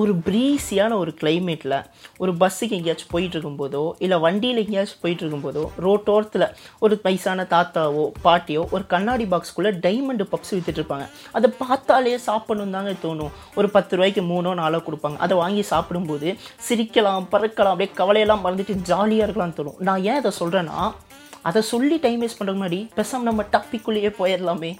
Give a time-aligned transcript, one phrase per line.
[0.00, 1.74] ஒரு ப்ரீஸியான ஒரு கிளைமேட்டில்
[2.22, 6.44] ஒரு பஸ்ஸுக்கு எங்கேயாச்சும் போயிட்டு இருக்கும்போதோ இல்லை வண்டியில் எங்கேயாச்சும் போயிட்டு இருக்கும்போதோ ரோட்டோரத்தில்
[6.84, 11.06] ஒரு வயசான தாத்தாவோ பாட்டியோ ஒரு கண்ணாடி பாக்ஸ்க்குள்ளே டைமண்டு பப்ஸ் விற்றுட்ருப்பாங்க
[11.38, 13.32] அதை பார்த்தாலே சாப்பிடணும் தாங்க தோணும்.
[13.58, 15.18] ஒரு பத்து ரூபாய்க்கு மூணோ நாலோ கொடுப்பாங்க.
[15.26, 16.28] அதை வாங்கி சாப்பிடும்போது
[16.68, 19.80] சிரிக்கலாம் பறக்கலாம் அப்படியே கவலையெல்லாம் மறந்துட்டு ஜாலியாக இருக்கலாம்னு தோணும்.
[19.88, 20.80] நான் ஏன் அதை சொல்கிறேன்னா
[21.48, 24.72] அதை சொல்லி டைம் வேஸ்ட் பண்ணுறதுக்கு முன்னாடி பெசாம நம்ம டாப்பிக்குள்ளேயே போயிடலாமே.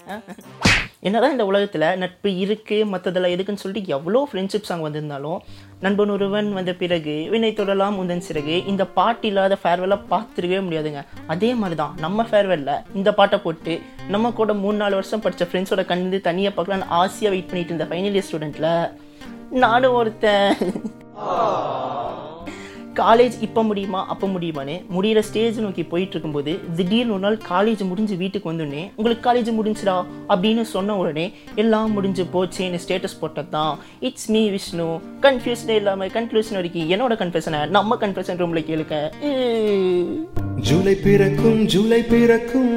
[1.06, 5.40] என்னதான் இந்த உலகத்தில் நட்பு இருக்குது மற்றதெல்லாம் எதுக்குன்னு சொல்லிட்டு எவ்வளோ ஃப்ரெண்ட்ஷிப்ஸ் அங்கே வந்திருந்தாலும்
[5.84, 11.02] நண்பன் ஒருவன் வந்த பிறகு வினை தொடலாம் உந்தன் சிறகு இந்த பாட்டு இல்லாத ஃபேர்வெல்லாம் பார்த்துருக்கவே முடியாதுங்க.
[11.34, 13.74] அதே மாதிரி தான் நம்ம ஃபேர்வெல்ல இந்த பாட்டை போட்டு
[14.14, 18.16] நம்ம கூட மூணு நாலு வருஷம் படித்த ஃப்ரெண்ட்ஸோட கண்டு தனியாக பார்க்கலான்னு ஆசையாக வெயிட் பண்ணிட்டு இருந்த ஃபைனல்
[18.18, 18.72] இயர் ஸ்டூடெண்ட்டில்
[19.64, 20.54] நானும் ஒருத்தன்.
[22.96, 28.16] காலேஜ் இப்போ முடியுமா அப்போ முடியுமான்னு முடிகிற ஸ்டேஜ் நோக்கி போயிட்டு இருக்கும்போது திடீர்னு ஒரு நாள் காலேஜ் முடிஞ்சு
[28.16, 29.96] வீட்டுக்கு வந்தோடனே உங்களுக்கு காலேஜ் முடிஞ்சுடா?
[30.28, 34.88] அப்படின்னு சொன்ன உடனே எல்லாம் முடிஞ்சு போச்சேன்னு ஸ்டேட்டஸ் போட்டது தான் இட்ஸ் மீ விஷ்ணு
[35.20, 38.94] கன்ஃபியூஸ்டே இல்லாமல் கன்க்ளூஷன் வரைக்கும் என்னோட கன்ஃபியூஷனை நம்ம கன்ஃபியூஷன் ரூமில் கேளுக்க.
[40.60, 42.72] ஜூலை பிறக்கும் ஜூலை பிறக்கும்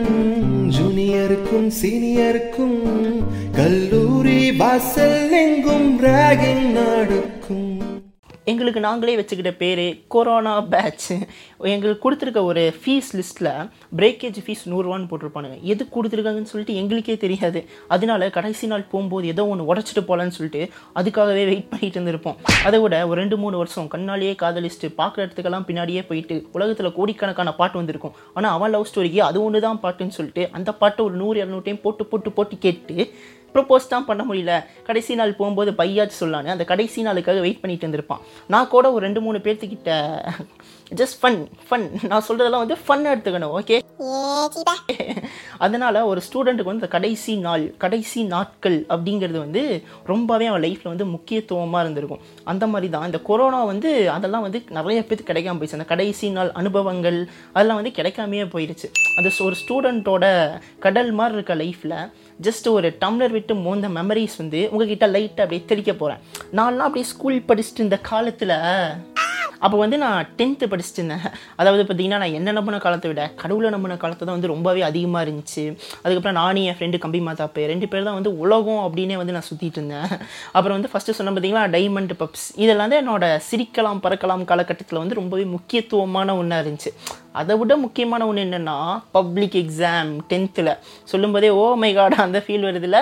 [0.78, 2.78] ஜூனியருக்கும் சீனியருக்கும்
[3.56, 7.66] கல்லூரி வாசல் எங்கும் ராகிங் நடக்கும்.
[8.52, 9.82] எங்களுக்கு நாங்களே வச்சுக்கிட்ட பேர்
[10.14, 11.08] கொரோனா பேட்ச்
[11.74, 13.50] எங்களுக்கு கொடுத்துருக்க ஒரு ஃபீஸ் லிஸ்ட்டில்
[14.00, 15.58] பிரேக்கேஜ் ஃபீஸ் நூறுரூவான்னு போட்டிருப்பானுங்க.
[15.72, 17.62] எது கொடுத்துருக்காங்கன்னு சொல்லிட்டு எங்களுக்கே தெரியாது.
[17.96, 20.62] அதனால கடைசி நாள் போகும்போது ஏதோ ஒன்று உடச்சிட்டு போகலான்னு சொல்லிட்டு
[21.00, 22.38] அதுக்காகவே வெயிட் பண்ணிட்டு இருந்திருப்போம்.
[22.70, 27.80] அதை விட ஒரு ரெண்டு மூணு வருஷம் கண்ணாலேயே காதலிச்சுட்டு பார்க்குற இடத்துக்கெல்லாம் பின்னாடியே போயிட்டு உலகத்தில் கோடிக்கணக்கான பாட்டு
[27.82, 28.16] வந்திருக்கும்.
[28.38, 31.84] ஆனால் அவன் லவ் ஸ்டோரிக்கு அது ஒன்று தான் பாட்டுன்னு சொல்லிட்டு அந்த பாட்டை ஒரு நூறு இரநூறு டைம்
[31.88, 32.98] போட்டு போட்டு போட்டு கேட்டு
[33.54, 34.56] ப்ரப்போஸ் தான் பண்ண முடியல.
[34.90, 38.24] கடைசி நாள் போகும்போது பையாச்சு சொல்லான்னு அந்த கடைசி நாளுக்காக வெயிட் பண்ணிட்டு இருந்திருப்பான்.
[38.56, 39.92] நான் கூட ஒரு ரெண்டு மூணு பேர்த்துக்கிட்ட
[41.00, 43.76] ஜஸ்ட் ஃபன் ஃபன் நான் சொல்கிறதெல்லாம் வந்து ஃபன் எடுத்துக்கணும் ஓகே
[45.66, 49.62] அதனால் ஒரு ஸ்டூடெண்ட்டுக்கு வந்து கடைசி நாள் கடைசி நாட்கள் அப்படிங்கிறது வந்து
[50.12, 52.24] ரொம்பவே அவன் லைஃப்பில் வந்து முக்கியத்துவமாக இருந்திருக்கும்.
[52.52, 55.80] அந்த மாதிரி தான் இந்த கொரோனா வந்து அதெல்லாம் வந்து நிறைய பேருக்கு கிடைக்காம போயிடுச்சு.
[55.80, 57.20] அந்த கடைசி நாள் அனுபவங்கள்
[57.56, 58.90] அதெல்லாம் வந்து கிடைக்காமையே போயிடுச்சு.
[59.18, 60.26] அது ஒரு ஸ்டூடெண்ட்டோட
[60.86, 61.98] கடல் மாதிரி இருக்க லைஃப்பில்
[62.48, 66.24] ஜஸ்ட் ஒரு டம்ளர் விட்டு மோந்த மெமரிஸ் வந்து உங்ககிட்ட லைட்டாக அப்படியே தெளிக்க போகிறேன்
[66.60, 68.58] நான்லாம் அப்படியே ஸ்கூல் படிச்சுட்டு இந்த காலத்தில்
[69.66, 71.24] அப்போ வந்து நான் டென்த்து படிச்சுட்டு இருந்தேன்.
[71.60, 75.64] அதாவது பார்த்தீங்கன்னா நான் என்ன நம்பின காலத்தை விட கடவுளை நம்பின காலத்தை தான் வந்து ரொம்பவே அதிகமாக இருந்துச்சு.
[76.04, 79.80] அதுக்கப்புறம் நானும் என் ஃப்ரெண்டு கம்பி மாதாப்பே ரெண்டு பேர் தான் வந்து உலகம் அப்படின்னே வந்து நான் சுற்றிட்டு
[79.82, 80.08] இருந்தேன்.
[80.56, 85.46] அப்புறம் வந்து ஃபஸ்ட்டு சொன்ன பார்த்தீங்கன்னா டைமண்ட் பப்ஸ் இதெல்லாம் வந்து என்னோட சிரிக்கலாம் பறக்கலாம் காலகட்டத்தில் வந்து ரொம்பவே
[85.56, 86.94] முக்கியத்துவமான ஒன்றா இருந்துச்சு.
[87.36, 88.76] அதை விட முக்கியமான ஒன்று என்னென்னா
[89.16, 90.72] பப்ளிக் எக்ஸாம் டென்த்தில்
[91.12, 93.00] சொல்லும்போதே ஓ மை காட் அந்த ஃபீல் வருதுல்ல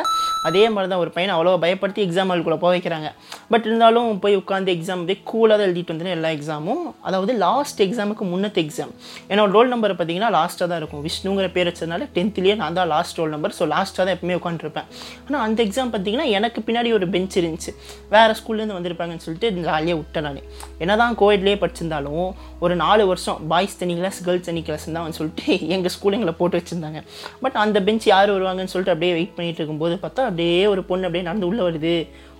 [0.47, 3.09] அதே மாதிரி தான் ஒரு பையனை அவ்வளோ பயப்படுத்தி எக்ஸாம் ஹாலுக்குள்ளே போக வைக்கிறாங்க.
[3.51, 8.25] பட் இருந்தாலும் போய் உட்காந்து எக்ஸாம் அப்படியே கூலாக தான் எழுதிட்டு வந்தேன் எல்லா எக்ஸாமும் அதாவது லாஸ்ட் எக்ஸாமுக்கு
[8.33, 8.91] முன்னத்து எக்ஸாம்
[9.31, 11.03] என்னோட ரோல் நம்பர் பார்த்தீங்கன்னா லாஸ்ட்டாக தான் இருக்கும்.
[11.07, 14.87] விஷ்ணுங்கிற பேர் வச்சதுனால டென்த்துலேயே நான் தான் லாஸ்ட் ரோல் நம்பர் ஸோ லாஸ்ட்டாக தான் எப்பவுமே உட்காந்துருப்பேன்
[15.27, 17.73] ஆனால் அந்த எக்ஸாம் பார்த்தீங்கன்னா எனக்கு பின்னாடி ஒரு பெஞ்ச் இருந்துச்சு.
[18.15, 20.41] வேறு ஸ்கூல்லேருந்து வந்திருப்பாங்கன்னு சொல்லிட்டு ஜாலியாக விட்டேன் நான்.
[20.83, 22.27] என்ன தான் கோவிட்லேயே படிச்சிருந்தாலும்
[22.65, 26.59] ஒரு நாலு வருஷம் பாய்ஸ் தனி கிளாஸ் கேர்ள்ஸ் தனி கிளாஸ் தான் சொல்லிட்டு எங்கள் ஸ்கூல் எங்களை போட்டு
[26.59, 27.01] வச்சுருந்தாங்க.
[27.43, 31.27] பட் அந்த பெஞ்ச் யார் வருவாங்கன்னு சொல்லிட்டு அப்படியே வெயிட் பண்ணிட்டு இருக்கும்போது பார்த்தா அப்படியே ஒரு பொண்ணு அப்படியே
[31.29, 31.95] நடந்து உள்ளே வருது.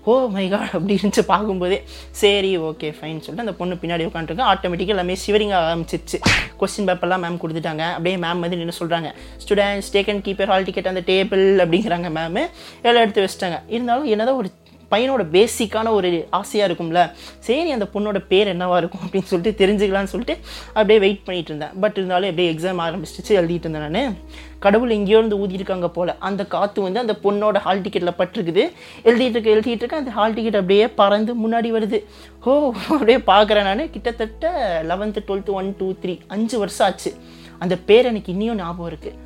[0.09, 1.77] Oh ஓ மைகாட் அப்படி இருந்துச்சு பார்க்கும்போதே.
[2.19, 6.17] சரி ஓகே ஃபைன் சொல்லிட்டு அந்த பொண்ணு பின்னாடி உட்காந்துருக்கு ஆட்டோமேட்டிக்காக எல்லாமே சிவரிங்க ஆரம்பிச்சிச்சு
[6.59, 7.83] கொஸ்டின் பேப்பர்லாம் மேம் கொடுத்துட்டாங்க.
[7.97, 9.09] அப்படியே மேம் வந்து என்ன சொல்கிறாங்க
[9.43, 12.43] students take and keep your hall ticket அந்த டேபிள் அப்படிங்கிறாங்க மேமு
[12.87, 13.59] எல்லாம் எடுத்து வச்சிட்டாங்க.
[13.75, 14.51] இருந்தாலும் என்னதான் ஒரு
[14.91, 16.09] பையனோட பேசிக்கான ஒரு
[16.39, 17.01] ஆசையாக இருக்கும்ல.
[17.39, 20.35] சரி அந்த பொண்ணோட பேர் என்னவாக இருக்கும் அப்படின்னு சொல்லிட்டு தெரிஞ்சுக்கலான்னு சொல்லிட்டு
[20.67, 21.73] அப்படியே வெயிட் பண்ணிகிட்டு இருந்தேன்.
[21.81, 24.17] பட் இருந்தாலும் அப்படியே எக்ஸாம் ஆரம்பிச்சிச்சு எழுதிட்டு இருந்தேன் நான்.
[24.65, 26.11] கடவுள் எங்கேயோ இருந்து ஊதியிருக்காங்க போல்.
[26.29, 28.63] அந்த காற்று வந்து அந்த பொண்ணோட ஹால் டிக்கெட்டில் பட்டிருக்குது.
[29.03, 31.99] எழுதிட்டு இருக்க எழுதிட்டு இருக்க அந்த ஹால் டிக்கெட் அப்படியே பறந்து முன்னாடி வருது.
[32.43, 33.91] ஓ அப்படியே பார்க்குறேன் நான்.
[33.91, 34.53] கிட்டத்தட்ட
[34.91, 37.13] eleventh twelfth one two three அஞ்சு வருஷம் ஆச்சு.
[37.59, 39.25] அந்த பேர் எனக்கு இன்னியும் ஞாபகம் இருக்குது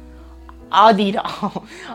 [0.83, 1.23] ஆதிரா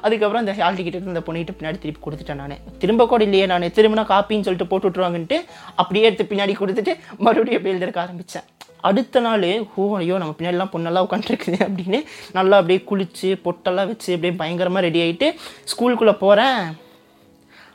[0.04, 2.56] அதுக்கப்புறம் அந்த ஹால் டிக்கெட் எடுத்து அந்த பொண்ணிட்டு பின்னாடி திருப்பி கொடுத்துட்டேன் நான்.
[2.82, 3.66] திரும்ப கூட இல்லையே நான்.
[3.78, 5.38] திரும்பினா காப்பின்னு சொல்லிட்டு போட்டு விட்ருவாங்கன்ட்டு
[5.76, 6.92] அப்படியே எடுத்து பின்னாடி கொடுத்துட்டு
[7.26, 8.46] மறுபடியும் அப்படியே எழுதிருக்க ஆரம்பித்தேன்
[8.88, 11.98] அடுத்த நாள் ஓ ஐயோ நம்ம பின்னாடிலாம் பொண்ணெல்லாம் உட்காந்துருக்குது அப்படின்னு
[12.32, 15.28] நல்லா அப்படியே குளித்து பொட்டெல்லாம் வச்சு அப்படியே பயங்கரமாக ரெடி ஆகிட்டு
[15.72, 16.60] ஸ்கூலுக்குள்ளே போகிறேன்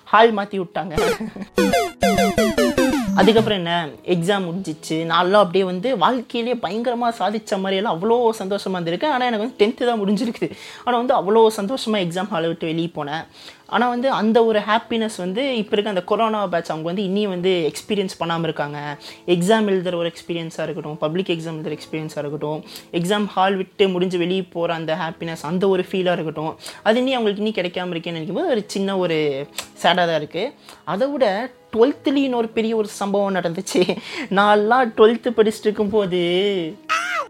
[0.08, 0.94] ஹால் மாற்றி விட்டாங்க.
[3.22, 3.74] அதுக்கப்புறம் என்ன?
[4.14, 4.96] எக்ஸாம் முடிஞ்சிச்சு.
[5.10, 9.08] நான்லாம் அப்படியே வந்து வாழ்க்கையிலேயே பயங்கரமாக சாதித்த மாதிரியெல்லாம் அவ்வளோ சந்தோஷமாக இருந்திருக்கு.
[9.16, 10.48] ஆனால் எனக்கு வந்து டென்த்து தான் முடிஞ்சிருக்குது.
[10.86, 13.24] ஆனால் வந்து அவ்வளோ சந்தோஷமாக எக்ஸாம் ஹாலை விட்டு வெளியே போனேன்.
[13.76, 17.52] ஆனால் வந்து அந்த ஒரு ஹாப்பினஸ் வந்து இப்போ இருக்க அந்த கொரோனா பேட்ச் அவங்க வந்து இன்னும் வந்து
[17.70, 18.80] எக்ஸ்பீரியன்ஸ் பண்ணாமல் இருக்காங்க.
[19.36, 22.60] எக்ஸாம் எழுதுகிற ஒரு எக்ஸ்பீரியன்ஸாக இருக்கட்டும் பப்ளிக் எக்ஸாம் எழுதுகிற எக்ஸ்பீரியன்ஸாக இருக்கட்டும்
[23.00, 26.54] எக்ஸாம் ஹால் விட்டு முடிஞ்சு வெளியே போகிற அந்த ஹாப்பினஸ் அந்த ஒரு ஃபீலாக இருக்கட்டும்
[26.88, 29.20] அது இன்னும் அவங்களுக்கு இன்னும் கிடைக்காம இருக்கேன்னு நினைக்கும்போது ஒரு சின்ன ஒரு
[29.84, 30.54] சேடாக தான் இருக்குது
[30.94, 31.26] அதை விட
[31.74, 33.84] டுவெல்த்துலேயும் ஒரு பெரிய ஒரு சம்பவம் நடந்துச்சு.
[34.40, 36.24] நான்லாம் டுவெல்த்து படிச்சுட்டு இருக்கும்போது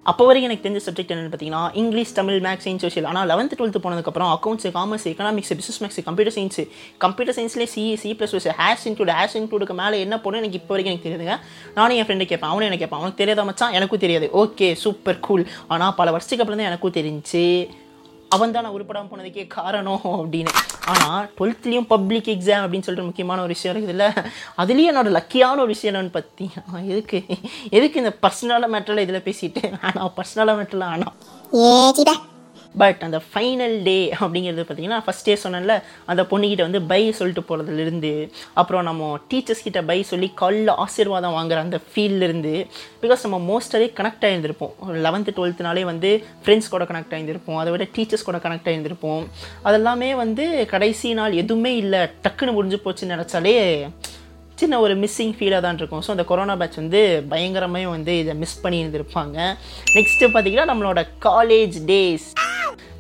[0.10, 3.82] அப்போ வரைக்கும் எனக்கு தெரிஞ்ச சப்ஜெக்ட் என்னென்னு பார்த்தீங்கன்னா English Tamil maths science social ஆனால் லெவன்த்து டுவெல்த்து
[3.84, 6.62] போனதுக்கப்புறம் accounts commerce economics business maths computer science
[7.04, 10.74] computer சயின்ஸ்லேயே C C plus plus hash include hash இன்க்ளூடுக்கு மேலே என்ன போகணும் எனக்கு இப்போ
[10.74, 11.36] வரைக்கும் எனக்கு தெரியுதுங்க.
[11.78, 13.76] நானும் என் ஃப்ரெண்டு கேட்பேன் அவனும் எனக்கு கேட்பான் அவனுக்கு தெரியாத மச்சான்?
[13.80, 14.30] எனக்கும் தெரியாது.
[14.44, 15.46] ஓகே சூப்பர் கூல்
[15.76, 17.46] ஆனால் பல வருஷத்துக்கு அப்புறம் தான் எனக்கும் தெரிஞ்சு.
[18.36, 20.52] அவன் தான் நான் உருப்படாமல் போனதுக்கே காரணம் அப்படின்னு.
[20.92, 24.08] ஆனால் டுவெல்த்லேயும் பப்ளிக் எக்ஸாம் அப்படின்னு சொல்லிட்டு முக்கியமான ஒரு விஷயம் இருக்குதுல்ல?
[24.62, 27.20] அதுலேயும் என்னோட லக்கியான ஒரு விஷயம் என்னன்னு பார்த்தீங்கன்னா எதுக்கு?
[27.78, 31.16] எதுக்கு இந்த பர்சனலாக மேட்டரில் இதில் பேசிட்டு ஆனால் பர்சனலாக மேட்டரில் ஆனால்
[32.76, 35.74] பட் அந்த ஃபைனல் டே அப்படிங்கிறது பார்த்தீங்கன்னா ஃபஸ்ட் டே சொன்னேன்ல
[36.06, 41.56] அந்த பொண்ணுக்கிட்ட வந்து பை சொல்லிட்டு போகிறதுலேருந்து அப்புறம் நம்ம டீச்சர்ஸ் கிட்ட பை சொல்லி காலில் ஆசீர்வாதம் வாங்குற
[41.56, 42.54] அந்த ஃபீல்லேருந்து
[43.02, 44.74] பிகாஸ் நம்ம மோஸ்டாகவே கனெக்ட் ஆகியிருந்திருப்போம்
[45.06, 46.12] லெவன்த்து டுவெல்த்துனாலே வந்து
[46.46, 49.24] ஃப்ரெண்ட்ஸ் கூட கனெக்ட் ஆகியிருந்திருப்போம் அதை விட டீச்சர்ஸ் கூட கனெக்ட் ஆகியிருந்திருப்போம்
[49.66, 52.00] அதெல்லாமே வந்து கடைசி நாள் எதுவுமே இல்லை.
[52.24, 53.56] டக்குன்னு முடிஞ்சு போச்சுன்னு நினச்சாலே
[54.62, 56.04] சின்ன ஒரு மிஸ்ஸிங் ஃபீலாக தான் இருக்கும்.
[56.06, 57.02] ஸோ அந்த கொரோனா பேட்ச் வந்து
[57.34, 59.38] பயங்கரமாக வந்து இதை மிஸ் பண்ணி இருந்திருப்பாங்க
[59.98, 62.28] நெக்ஸ்ட்டு பார்த்தீங்கன்னா நம்மளோட காலேஜ் டேஸ்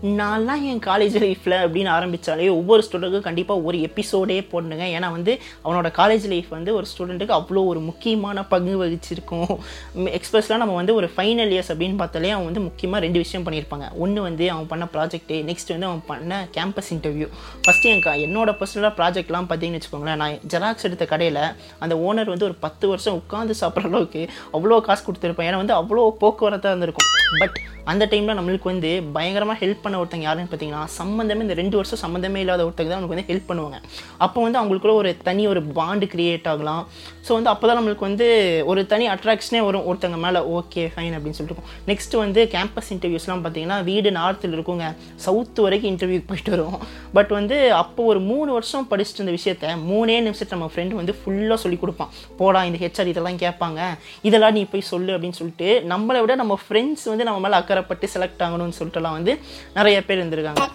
[0.03, 4.97] நான்லாம் என் காலேஜ் லைஃப்பில் அப்படின்னு ஆரம்பித்தாலே ஒவ்வொரு ஸ்டூடெண்ட்டுக்கும் கண்டிப்பாக ஒரு எபிசோடே போடணுங்க.
[4.97, 9.57] ஏன்னா வந்து அவனோட காலேஜ் லைஃப் வந்து ஒரு ஸ்டூடெண்ட்டுக்கு அவ்வளோ ஒரு முக்கியமான பங்கு வகிச்சிருக்கும்.
[9.95, 13.91] எக்ஸ்பிரஸ்லாம் நம்ம வந்து ஒரு ஃபைனல் இயர்ஸ் அப்படின்னு பார்த்தாலே அவன் வந்து முக்கியமாக ரெண்டு விஷயம் பண்ணியிருப்பாங்க.
[13.97, 17.29] ஒன்று வந்து அவன் பண்ண ப்ராஜெக்ட்டு நெக்ஸ்ட் வந்து அவன் பண்ண கேம்பஸ் இன்டர்வியூ
[17.67, 21.37] ஃபஸ்ட்டு என் க- என்னோட பர்சனலாக ப்ராஜெக்ட்லாம் பார்த்தீங்கன்னு வச்சுக்கோங்களேன் நான் ஜெராக்ஸ் எடுத்த கடையில்
[21.79, 25.51] அந்த ஓனர் வந்து ஒரு பத்து வருஷம் உட்காந்து சாப்பிட்ற அளவுக்கு அவ்வளோ காசு கொடுத்துருப்பேன்.
[25.51, 27.09] ஏன்னா வந்து அவ்வளோ போக்குவரத்தாக இருந்திருக்கும்.
[27.39, 27.59] பட்
[27.91, 32.41] அந்த டைமில் நம்மளுக்கு வந்து பயங்கரமாக ஹெல்ப் பண்ண ஒருத்தங்க யாருன்னு பார்த்தீங்கன்னா சம்மந்தமே இந்த ரெண்டு வருஷம் சம்மந்தமே
[32.43, 33.77] இல்லாத ஒருத்தங்க தான் நமக்கு வந்து ஹெல்ப் பண்ணுவாங்க.
[34.25, 36.83] அப்போ வந்து அவங்களுக்குள்ள ஒரு தனி ஒரு பாண்டு கிரியேட் ஆகலாம்.
[37.27, 38.27] ஸோ வந்து அப்போ தான் நம்மளுக்கு வந்து
[38.71, 40.39] ஒரு தனி அட்ராக்ஷனே வரும் ஒருத்தங்க மேலே.
[40.57, 44.87] ஓகே ஃபைன் அப்படின்னு சொல்லிட்டு நெக்ஸ்ட் வந்து கேம்பஸ் இன்டர்வியூஸ்லாம் பார்த்தீங்கன்னா வீடு நார்த்தில் இருக்குங்க.
[45.25, 46.79] சவுத் வரைக்கும் இன்டர்வியூக்கு போயிட்டு வருவோம்.
[47.17, 51.59] பட் வந்து அப்போ ஒரு மூணு வருஷம் படிச்சுட்டு இருந்த விஷயத்த மூணே நிமிஷத்தை நம்ம ஃப்ரெண்டு வந்து ஃபுல்லாக
[51.63, 52.11] சொல்லி கொடுப்பான்.
[52.39, 53.81] போடா இந்த ஹெச்ஆர் இதெல்லாம் கேட்பாங்க.
[54.29, 58.45] இதெல்லாம் நீ போய் சொல்லு அப்படின்னு சொல்லிட்டு நம்மளை விட நம்ம ஃப்ரெண்ட்ஸ் வந்து நம்ம மேலே அக்கறைப்பட்டு செலக்ட்
[58.47, 59.35] ஆகணும்னு சொல்லிட்டுலாம் வந்து
[59.79, 60.69] நிறைய பேர் இருந்திருக்காங்க.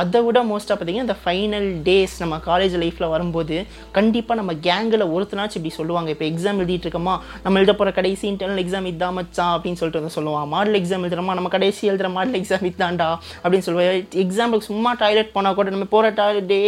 [0.00, 3.56] அதை விட மோஸ்ட்டாக பார்த்தீங்கன்னா இந்த ஃபைனல் டேஸ் நம்ம காலேஜ் லைஃப்பில் வரும்போது
[3.96, 6.10] கண்டிப்பாக நம்ம கேங்கில் ஒருத்தனாச்சும் இப்படி சொல்லுவாங்க.
[6.14, 7.14] இப்போ எக்ஸாம் எழுதிட்டு இருக்கோமா
[7.44, 10.50] நம்ம எழுத போகிற கடைசி இன்டர்னல் எக்ஸாம் இதான் மச்சான் அப்படின்னு சொல்லிட்டு வந்து சொல்லுவான்.
[10.54, 13.08] மாடல் எக்ஸாம் எழுதுறோமா நம்ம கடைசி எழுதுற மாடல் எக்ஸாம் இதான்டா
[13.44, 16.60] அப்படின்னு சொல்லுவேன் எக்ஸாம்பிளுக்கு சும்மா டாய்லெட் போனால் கூட நம்ம போகிற டாய்லெட் டே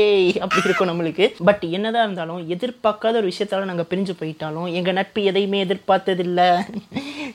[0.47, 1.29] அப்படி இருக்கும் நம்மளுக்கு.
[1.51, 6.51] பட் என்னதான் இருந்தாலும் எதிர்பார்க்காத ஒரு விஷயத்தால நாங்கள் பிரிஞ்சு போயிட்டாலும் எங்கள் நட்பு எதையுமே எதிர்பார்த்ததில்லை.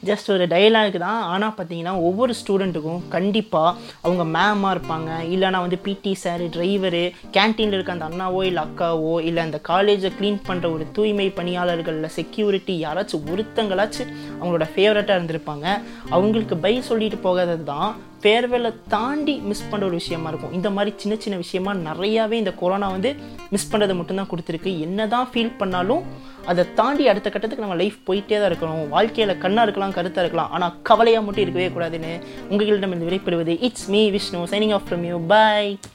[0.10, 1.22] ஜஸ்ட் ஒரு டைலாக் தான்.
[1.34, 3.76] ஆனால் பார்த்தீங்கன்னா ஒவ்வொரு ஸ்டூடெண்ட்டுக்கும் கண்டிப்பாக
[4.06, 5.10] அவங்க மேமாக இருப்பாங்க.
[5.34, 7.04] இல்லைனா வந்து பிடி சார் டிரைவரு
[7.38, 12.78] கேன்டீனில் இருக்க அந்த அண்ணாவோ இல்லை அக்காவோ இல்லை அந்த காலேஜை க்ளீன் பண்ணுற ஒரு தூய்மை பணியாளர்களில் செக்யூரிட்டி
[12.86, 15.68] யாராச்சும் ஒருத்தங்களாச்சும் அவங்களோட ஃபேவரட்டாக இருந்திருப்பாங்க.
[16.16, 17.92] அவங்களுக்கு பை சொல்லிட்டு போகாதது தான்
[18.24, 20.54] ஃபேர்வெலை தாண்டி மிஸ் பண்ணுற ஒரு விஷயமா இருக்கும்.
[20.58, 23.10] இந்த மாதிரி சின்ன சின்ன விஷயமா நிறையாவே இந்த கொரோனா வந்து
[23.54, 24.72] மிஸ் பண்ணுறதை மட்டும்தான் கொடுத்துருக்கு.
[24.86, 26.04] என்ன தான் ஃபீல் பண்ணாலும்
[26.52, 28.88] அதை தாண்டி அடுத்த கட்டத்துக்கு நம்ம லைஃப் போயிட்டே தான் இருக்கணும்.
[28.96, 30.52] வாழ்க்கையில் கண்ணாக இருக்கலாம் கருத்தாக இருக்கலாம்.
[30.56, 32.14] ஆனால் கவலையாக மட்டும் இருக்கவே கூடாதுன்னு
[32.52, 35.64] உங்கள்கிட்ட நம்ம விடைபெறுவது it's me Vishnu signing off from you bye